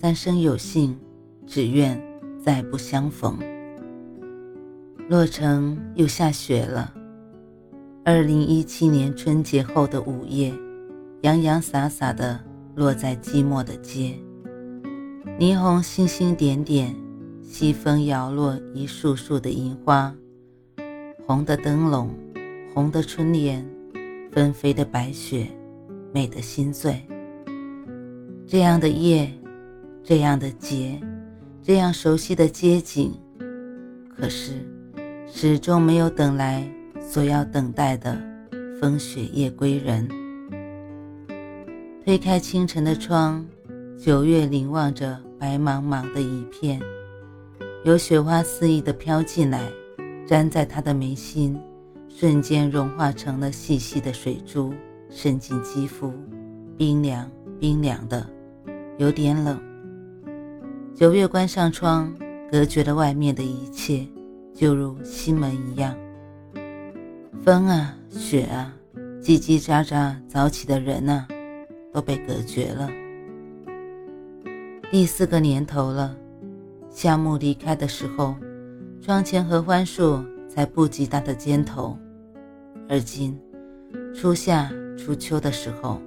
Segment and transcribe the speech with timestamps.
[0.00, 0.96] 三生有幸，
[1.44, 2.00] 只愿
[2.40, 3.36] 再不相逢。
[5.08, 6.94] 洛城又下雪了。
[8.04, 10.54] 二零一七年春节后的午夜，
[11.22, 12.38] 洋洋洒洒的
[12.76, 14.14] 落在寂寞的街。
[15.36, 16.94] 霓虹星星点点，
[17.42, 20.14] 西风摇落一束束的银花。
[21.26, 22.08] 红的灯笼，
[22.72, 23.68] 红的春联，
[24.30, 25.48] 纷飞的白雪，
[26.14, 27.02] 美得心醉。
[28.46, 29.28] 这样的夜，
[30.02, 31.00] 这样的街，
[31.62, 33.12] 这样熟悉的街景，
[34.16, 34.52] 可是
[35.26, 36.66] 始终没有等来
[37.00, 38.18] 所要等待的
[38.80, 40.08] 风雪夜归人。
[42.04, 43.44] 推开清晨的窗，
[43.98, 46.80] 九月凝望着白茫茫的一片，
[47.84, 49.60] 有雪花肆意的飘进来，
[50.26, 51.60] 粘在他的眉心，
[52.08, 54.72] 瞬间融化成了细细的水珠，
[55.10, 56.10] 渗进肌肤，
[56.78, 58.26] 冰凉冰凉的。
[58.96, 59.67] 有点冷。
[60.98, 62.12] 九月关上窗，
[62.50, 64.04] 隔绝了外面的一切，
[64.52, 65.96] 就如心门一样。
[67.44, 68.74] 风啊，雪啊，
[69.22, 71.24] 叽叽喳喳早起的人啊，
[71.92, 72.90] 都被隔绝了。
[74.90, 76.16] 第四个年头了，
[76.90, 78.34] 夏木离开的时候，
[79.00, 81.96] 窗前合欢树才不及它的肩头，
[82.88, 83.40] 而今
[84.12, 86.02] 初夏、初秋的时候，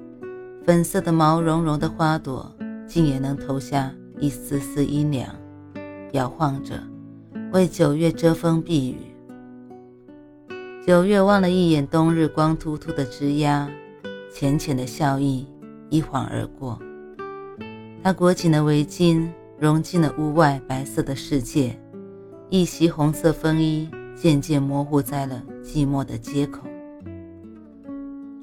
[0.65, 2.53] 粉色的毛茸茸的花朵。
[2.87, 3.89] 竟也能投下
[4.21, 5.27] 一丝丝阴凉，
[6.11, 6.79] 摇晃着，
[7.51, 8.97] 为九月遮风避雨。
[10.85, 13.67] 九月望了一眼冬日光秃秃的枝桠，
[14.31, 15.47] 浅浅的笑意
[15.89, 16.79] 一晃而过。
[18.03, 21.75] 他裹紧了围巾，融进了屋外白色的世界。
[22.51, 26.61] 一袭红色风衣渐渐模糊在了寂寞的街口。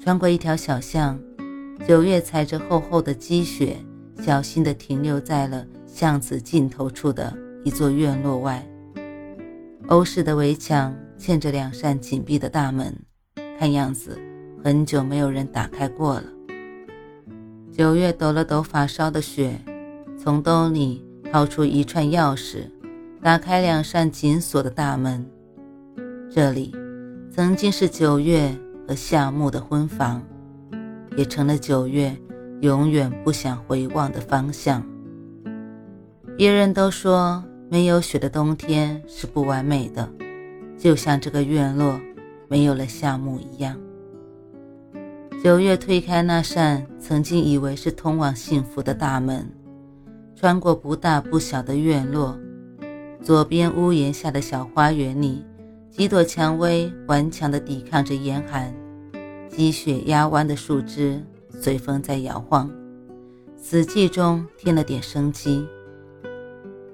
[0.01, 1.17] 穿过一条小巷，
[1.87, 3.77] 九月踩着厚厚的积雪。
[4.21, 8.65] 小心地停留在了巷子尽头处的一座院落外。
[9.87, 12.95] 欧式的围墙嵌着两扇紧闭的大门，
[13.57, 14.19] 看样子
[14.63, 16.23] 很久没有人打开过了。
[17.71, 19.59] 九月抖了抖发梢的雪，
[20.21, 22.69] 从兜里掏出一串钥匙，
[23.21, 25.25] 打开两扇紧锁的大门。
[26.29, 26.75] 这里
[27.31, 28.53] 曾经是九月
[28.87, 30.21] 和夏木的婚房，
[31.15, 32.15] 也成了九月。
[32.61, 34.83] 永远不想回望的方向。
[36.37, 40.09] 别人都说没有雪的冬天是不完美的，
[40.77, 41.99] 就像这个院落
[42.47, 43.77] 没有了夏木一样。
[45.41, 49.49] 九月推开那扇曾经以为是通往幸福的大门，
[50.35, 52.37] 穿过不大不小的院落，
[53.21, 55.45] 左边屋檐下的小花园里，
[55.89, 58.73] 几朵蔷薇顽强地抵抗着严寒，
[59.49, 61.21] 积雪压弯的树枝。
[61.61, 62.71] 随风在摇晃，
[63.57, 65.67] 死寂中添了点生机。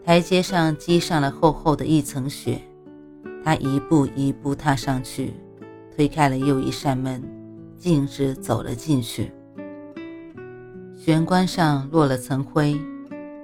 [0.03, 2.59] 台阶上积上了厚厚的一层雪，
[3.43, 5.33] 他一步一步踏上去，
[5.95, 7.23] 推开了又一扇门，
[7.77, 9.31] 径直走了进去。
[10.95, 12.79] 玄关上落了层灰，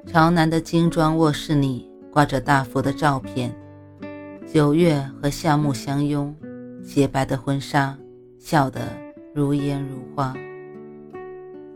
[0.07, 3.55] 朝南的精装卧室里挂着大幅的照片，
[4.51, 6.35] 九月和夏木相拥，
[6.83, 7.95] 洁白的婚纱，
[8.39, 8.81] 笑得
[9.35, 10.35] 如烟如花。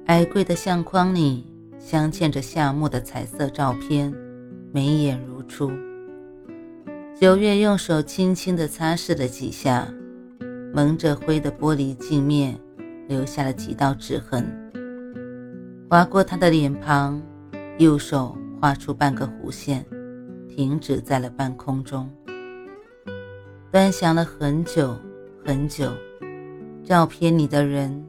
[0.07, 1.43] 矮柜的相框里
[1.79, 4.13] 镶嵌着夏木的彩色照片，
[4.71, 5.71] 眉眼如初。
[7.19, 9.91] 九月用手轻轻地擦拭了几下，
[10.71, 12.55] 蒙着灰的玻璃镜面
[13.07, 14.45] 留下了几道指痕，
[15.89, 17.19] 划过他的脸庞，
[17.79, 19.83] 右手画出半个弧线，
[20.47, 22.07] 停止在了半空中。
[23.71, 24.95] 端详了很久
[25.43, 25.91] 很久，
[26.83, 28.05] 照片里的人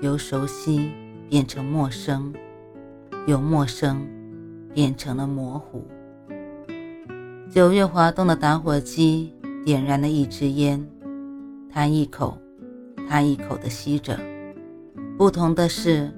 [0.00, 0.90] 由熟悉。
[1.28, 2.32] 变成陌生，
[3.26, 4.06] 由陌生
[4.72, 5.84] 变成了模糊。
[7.50, 9.32] 九月滑动的打火机
[9.64, 10.84] 点燃了一支烟，
[11.70, 12.36] 他一口，
[13.08, 14.18] 他一口的吸着。
[15.16, 16.10] 不同的是，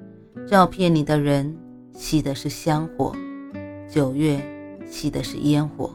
[0.47, 1.55] 照片里的人
[1.93, 3.15] 吸的是香火，
[3.87, 4.41] 九月
[4.87, 5.91] 吸的是烟火。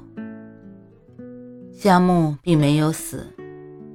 [1.72, 3.26] 夏木并没有死，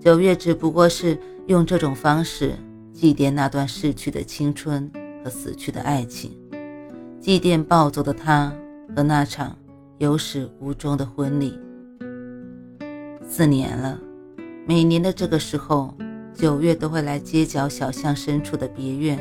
[0.01, 2.55] 九月只不过是用这种方式
[2.91, 4.91] 祭奠那段逝去的青春。
[5.27, 6.31] 和死去的爱情，
[7.19, 8.49] 祭奠暴走的他
[8.95, 9.53] 和那场
[9.97, 11.59] 有始无终的婚礼。
[13.27, 13.99] 四年了，
[14.65, 15.93] 每年的这个时候，
[16.33, 19.19] 九月都会来街角小巷深处的别院，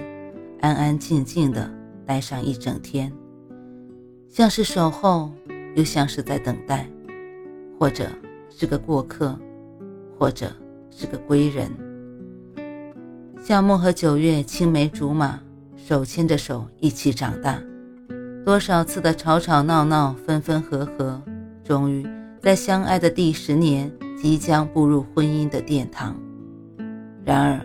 [0.60, 1.68] 安安静静的
[2.06, 3.12] 待上一整天，
[4.28, 5.32] 像是守候，
[5.74, 6.88] 又像是在等待，
[7.80, 8.06] 或者
[8.48, 9.36] 是个过客，
[10.16, 10.52] 或者
[10.88, 11.68] 是个归人。
[13.42, 15.40] 夏木和九月青梅竹马，
[15.88, 17.62] 手牵着手一起长大，
[18.44, 21.22] 多少次的吵吵闹闹，分分合合，
[21.62, 22.04] 终于
[22.42, 23.88] 在相爱的第十年，
[24.20, 26.20] 即将步入婚姻的殿堂。
[27.24, 27.64] 然而，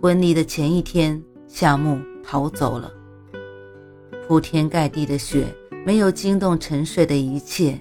[0.00, 2.90] 婚礼的前一天，夏木逃走了。
[4.26, 5.44] 铺天盖地的雪
[5.84, 7.78] 没有惊动沉睡的一切。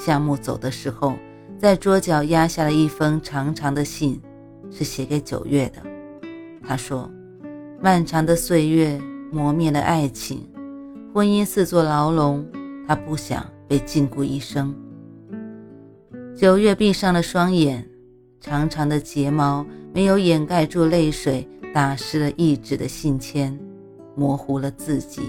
[0.00, 1.12] 夏木走的时候，
[1.58, 4.18] 在桌角压下了一封长长的信，
[4.70, 5.82] 是写给九月的。
[6.66, 7.10] 他说
[7.84, 8.96] ：“漫长的岁月
[9.32, 10.48] 磨灭了爱情，
[11.12, 12.46] 婚姻似座牢笼，
[12.86, 14.72] 他不想被禁锢一生。”
[16.32, 17.84] 九月闭上了双眼，
[18.40, 21.44] 长长的睫毛没有掩盖住泪水，
[21.74, 23.58] 打湿了一纸的信签，
[24.14, 25.22] 模糊了自己，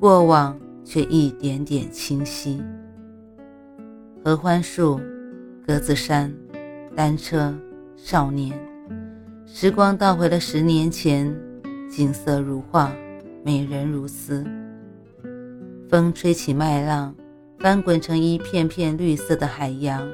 [0.00, 2.62] 过往却一点点清晰。
[4.24, 4.98] 合欢树，
[5.66, 6.32] 格子衫，
[6.96, 7.54] 单车，
[7.94, 8.58] 少年。
[9.44, 11.34] 时光倒回了十年前，
[11.88, 12.92] 景色如画，
[13.42, 14.44] 美人如丝。
[15.88, 17.14] 风吹起麦浪，
[17.58, 20.08] 翻滚成一片片绿色的海洋。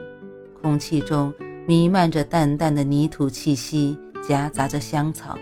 [0.63, 1.35] 空气中
[1.67, 5.37] 弥漫着淡淡的泥土气息，夹杂着香草。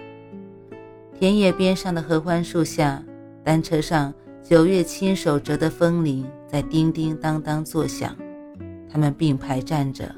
[1.18, 3.02] 田野边上的合欢树下，
[3.44, 4.12] 单车上
[4.42, 8.16] 九月亲手折的风铃在叮叮当当作响。
[8.90, 10.12] 他们并排站着，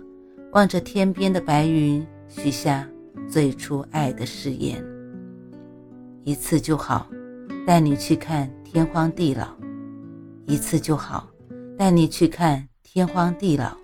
[0.52, 2.88] 望着天边的白云，许下。
[3.26, 4.84] 最初爱的誓言，
[6.24, 7.06] 一次就好，
[7.66, 9.46] 带你去看天荒地老；
[10.46, 11.28] 一次就好，
[11.76, 13.76] 带你去看天荒地老。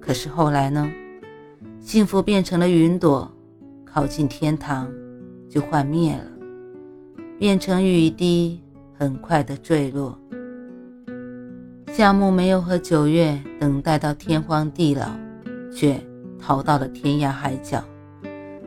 [0.00, 0.90] 可是后来呢？
[1.80, 3.30] 幸福变成了云朵，
[3.84, 4.90] 靠近天堂
[5.48, 6.24] 就幻灭了，
[7.38, 8.60] 变成雨滴，
[8.98, 10.18] 很快的坠落。
[11.92, 15.06] 夏木没有和九月等待到天荒地老，
[15.72, 16.02] 却。
[16.40, 17.82] 逃到了天涯海角，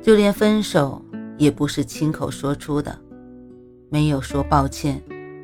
[0.03, 1.01] 就连分手
[1.41, 2.95] 也不是亲口说出的，
[3.89, 5.01] 没有说抱歉，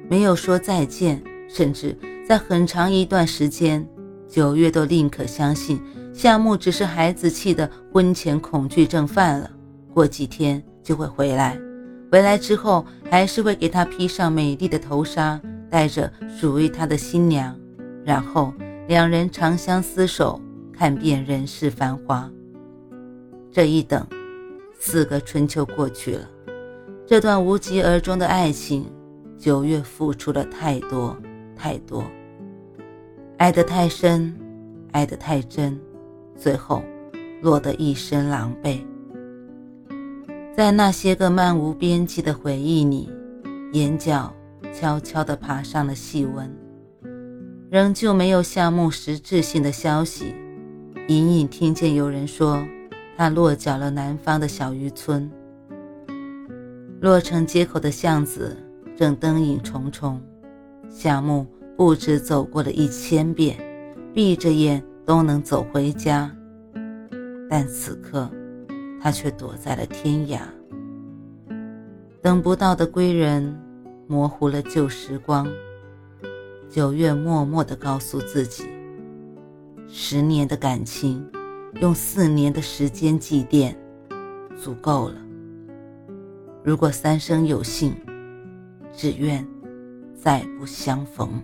[0.07, 3.83] 没有说再见，甚至在很长一段时间，
[4.27, 5.81] 九月都宁可相信
[6.13, 9.49] 夏木只是孩子气的婚前恐惧症犯了，
[9.91, 11.59] 过几天就会回来，
[12.11, 17.59] 回来之后还是会给他披上美丽的头纱，带着属于他的新娘，
[18.05, 18.53] 然后
[18.87, 20.39] 两人长相厮守。
[20.79, 22.29] 看遍人世繁华，
[23.51, 24.05] 这一等，
[24.79, 26.29] 四个春秋过去了。
[27.05, 28.85] 这段无疾而终的爱情，
[29.37, 31.17] 九月付出了太多
[31.55, 32.03] 太多，
[33.37, 34.35] 爱得太深，
[34.91, 35.79] 爱得太真，
[36.35, 36.83] 最后
[37.41, 38.81] 落得一身狼狈。
[40.55, 43.09] 在那些个漫无边际的回忆里，
[43.73, 44.33] 眼角
[44.73, 46.51] 悄悄地爬上了细纹，
[47.69, 50.33] 仍旧没有项目实质性的消息。
[51.07, 52.61] 隐隐听见有人说，
[53.17, 55.27] 他落脚了南方的小渔村。
[57.01, 58.55] 落城街口的巷子
[58.95, 60.21] 正灯影重重，
[60.87, 63.57] 夏木不知走过了一千遍，
[64.13, 66.31] 闭着眼都能走回家。
[67.49, 68.29] 但此刻，
[69.01, 70.41] 他却躲在了天涯。
[72.21, 73.59] 等不到的归人，
[74.05, 75.47] 模糊了旧时光。
[76.69, 78.65] 九月默默地告诉自己。
[79.87, 81.25] 十年的感情，
[81.75, 83.75] 用四年的时间祭奠，
[84.55, 85.21] 足够了。
[86.63, 87.95] 如果三生有幸，
[88.91, 89.45] 只愿
[90.15, 91.41] 再不相逢。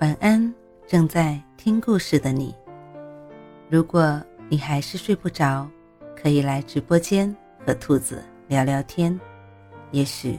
[0.00, 0.54] 晚安，
[0.86, 2.54] 正在听故事的你。
[3.68, 5.68] 如果你还是睡不着，
[6.16, 7.34] 可以来直播间
[7.66, 9.18] 和兔子聊聊天。
[9.90, 10.38] 也许，